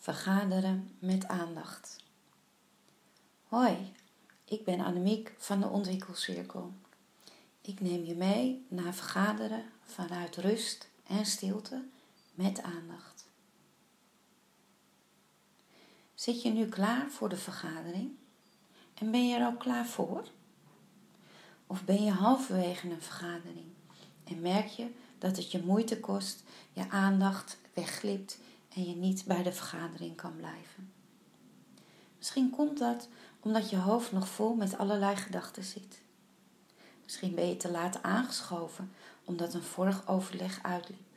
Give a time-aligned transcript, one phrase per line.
[0.00, 1.96] Vergaderen met aandacht.
[3.44, 3.92] Hoi,
[4.44, 6.72] ik ben Annemiek van de Ontwikkelcirkel.
[7.60, 11.84] Ik neem je mee naar vergaderen vanuit rust en stilte
[12.34, 13.28] met aandacht.
[16.14, 18.10] Zit je nu klaar voor de vergadering?
[18.94, 20.28] En ben je er ook klaar voor?
[21.66, 23.66] Of ben je halverwege een vergadering
[24.24, 28.38] en merk je dat het je moeite kost, je aandacht wegglipt
[28.78, 30.92] en je niet bij de vergadering kan blijven.
[32.16, 33.08] Misschien komt dat
[33.40, 36.00] omdat je hoofd nog vol met allerlei gedachten zit.
[37.04, 38.92] Misschien ben je te laat aangeschoven
[39.24, 41.16] omdat een vorig overleg uitliep.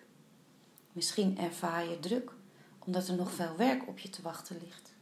[0.92, 2.32] Misschien ervaar je druk
[2.80, 4.94] omdat er nog veel werk op je te wachten ligt.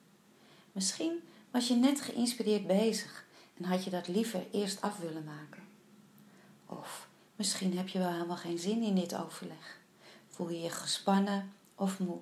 [0.72, 3.26] Misschien was je net geïnspireerd bezig
[3.58, 5.64] en had je dat liever eerst af willen maken.
[6.66, 9.80] Of misschien heb je wel helemaal geen zin in dit overleg.
[10.28, 12.20] Voel je je gespannen of moe.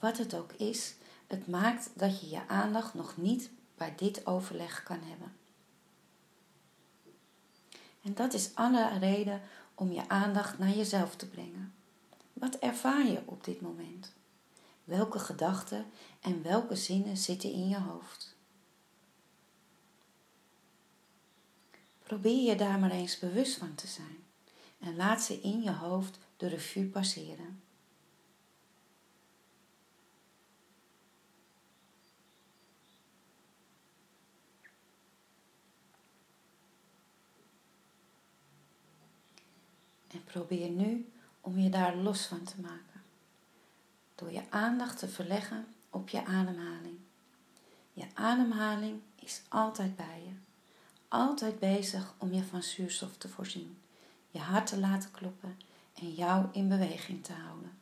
[0.00, 0.94] Wat het ook is,
[1.26, 5.32] het maakt dat je je aandacht nog niet bij dit overleg kan hebben.
[8.02, 9.40] En dat is alle reden
[9.74, 11.74] om je aandacht naar jezelf te brengen.
[12.32, 14.12] Wat ervaar je op dit moment?
[14.84, 15.86] Welke gedachten
[16.20, 18.34] en welke zinnen zitten in je hoofd?
[22.02, 24.24] Probeer je daar maar eens bewust van te zijn
[24.78, 27.62] en laat ze in je hoofd de revue passeren.
[40.08, 43.02] En probeer nu om je daar los van te maken.
[44.14, 46.98] Door je aandacht te verleggen op je ademhaling.
[47.92, 50.32] Je ademhaling is altijd bij je.
[51.08, 53.78] Altijd bezig om je van zuurstof te voorzien.
[54.30, 55.58] Je hart te laten kloppen
[55.94, 57.78] en jou in beweging te houden.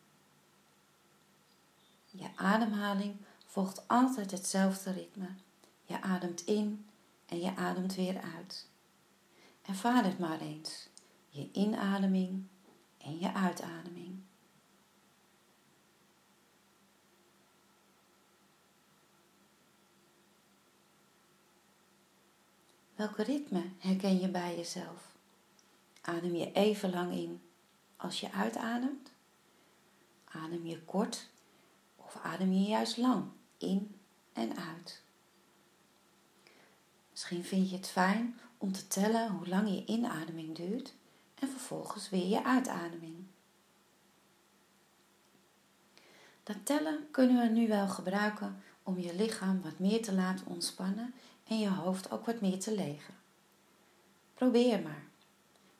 [2.11, 5.29] Je ademhaling volgt altijd hetzelfde ritme.
[5.85, 6.87] Je ademt in
[7.27, 8.67] en je ademt weer uit.
[9.63, 10.88] Ervaar het maar eens
[11.29, 12.47] je inademing
[12.99, 14.19] en je uitademing.
[22.95, 25.17] Welke ritme herken je bij jezelf?
[26.01, 27.41] Adem je even lang in
[27.97, 29.13] als je uitademt?
[30.25, 31.29] Adem je kort
[31.97, 33.25] of adem je juist lang
[33.59, 33.95] in
[34.33, 35.03] en uit?
[37.11, 40.95] Misschien vind je het fijn om te tellen hoe lang je inademing duurt
[41.41, 43.27] en vervolgens weer je uitademing.
[46.43, 51.15] Dat tellen kunnen we nu wel gebruiken om je lichaam wat meer te laten ontspannen
[51.49, 53.15] en je hoofd ook wat meer te legen.
[54.35, 55.03] Probeer maar.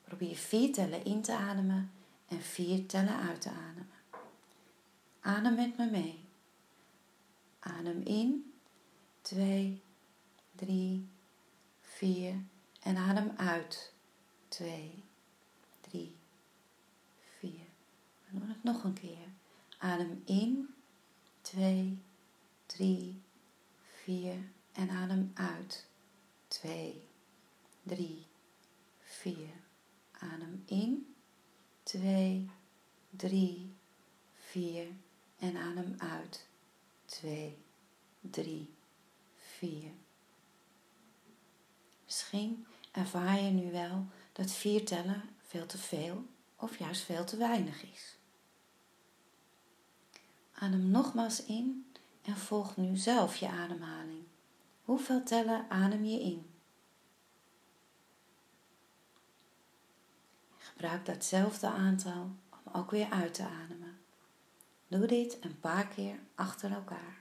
[0.03, 1.91] Probeer vier tellen in te ademen
[2.27, 3.89] en vier tellen uit te ademen.
[5.19, 6.23] Adem met me mee.
[7.59, 8.53] Adem in,
[9.21, 9.81] 2,
[10.55, 11.09] 3,
[11.81, 12.35] 4
[12.81, 13.93] en adem uit,
[14.47, 15.03] 2,
[15.89, 16.15] 3,
[17.39, 17.51] 4.
[18.25, 19.27] We doen het nog een keer.
[19.77, 20.73] Adem in,
[21.41, 22.01] 2,
[22.65, 23.21] 3,
[24.03, 24.33] 4
[24.71, 25.87] en adem uit.
[26.47, 27.07] 2,
[27.83, 28.25] 3,
[28.99, 29.49] 4.
[30.11, 31.15] Adem in,
[31.83, 32.49] 2,
[33.09, 33.73] 3,
[34.33, 34.87] 4
[35.37, 36.47] en adem uit.
[37.05, 37.57] 2,
[38.21, 38.73] 3,
[39.35, 39.91] 4.
[42.05, 47.37] Misschien ervaar je nu wel dat vier tellen veel te veel of juist veel te
[47.37, 48.17] weinig is.
[50.53, 54.23] Adem nogmaals in en volg nu zelf je ademhaling.
[54.83, 56.49] Hoeveel tellen adem je in?
[60.57, 63.97] Gebruik datzelfde aantal om ook weer uit te ademen.
[64.87, 67.18] Doe dit een paar keer achter elkaar.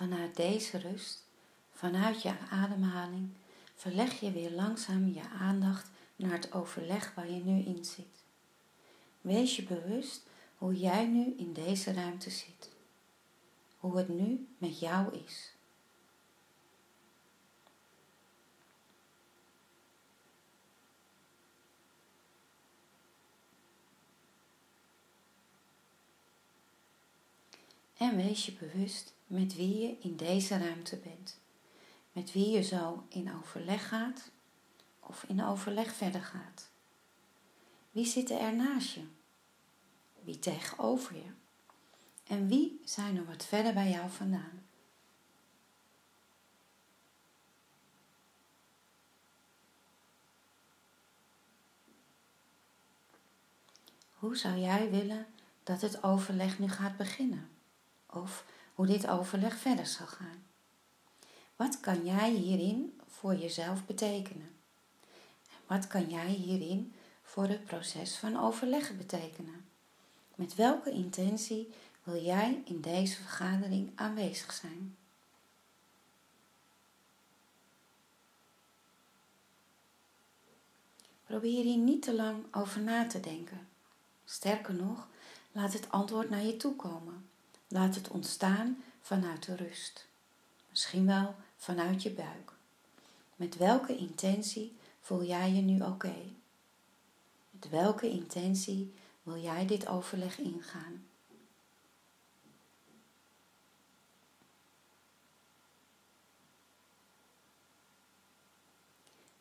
[0.00, 1.24] Vanuit deze rust,
[1.72, 3.28] vanuit je ademhaling,
[3.74, 8.24] verleg je weer langzaam je aandacht naar het overleg waar je nu in zit.
[9.20, 10.22] Wees je bewust
[10.58, 12.70] hoe jij nu in deze ruimte zit.
[13.78, 15.52] Hoe het nu met jou is.
[28.00, 31.38] En wees je bewust met wie je in deze ruimte bent.
[32.12, 34.30] Met wie je zo in overleg gaat
[35.00, 36.70] of in overleg verder gaat.
[37.90, 39.02] Wie zit er naast je?
[40.22, 41.30] Wie tegenover je?
[42.26, 44.66] En wie zijn er wat verder bij jou vandaan?
[54.10, 55.26] Hoe zou jij willen
[55.62, 57.48] dat het overleg nu gaat beginnen?
[58.12, 60.42] Of hoe dit overleg verder zal gaan?
[61.56, 64.50] Wat kan jij hierin voor jezelf betekenen?
[65.48, 69.64] En wat kan jij hierin voor het proces van overleggen betekenen?
[70.34, 71.72] Met welke intentie
[72.02, 74.96] wil jij in deze vergadering aanwezig zijn?
[81.26, 83.68] Probeer hier niet te lang over na te denken.
[84.24, 85.08] Sterker nog,
[85.52, 87.29] laat het antwoord naar je toe komen.
[87.72, 90.06] Laat het ontstaan vanuit de rust.
[90.70, 92.52] Misschien wel vanuit je buik.
[93.36, 96.14] Met welke intentie voel jij je nu oké?
[97.50, 101.06] Met welke intentie wil jij dit overleg ingaan?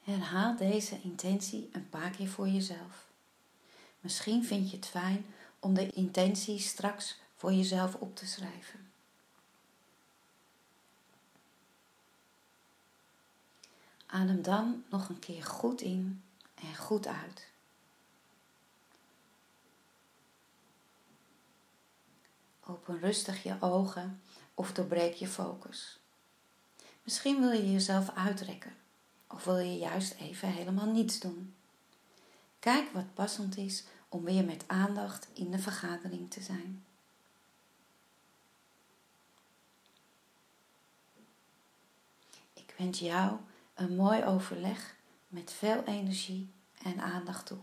[0.04, 3.08] Herhaal deze intentie een paar keer voor jezelf.
[4.00, 5.26] Misschien vind je het fijn
[5.60, 8.92] om de intentie straks voor jezelf op te schrijven.
[14.06, 16.24] Adem dan nog een keer goed in
[16.56, 17.48] en goed uit.
[22.66, 24.22] Open rustig je ogen
[24.54, 26.00] of doorbreek je focus.
[27.04, 28.76] Misschien wil je jezelf uitrekken
[29.28, 31.56] of wil je juist even helemaal niets doen.
[32.60, 36.84] Kijk wat passend is om weer met aandacht in de vergadering te zijn.
[42.54, 43.38] Ik wens jou
[43.74, 44.96] een mooi overleg
[45.28, 46.54] met veel energie
[46.84, 47.58] en aandacht toe.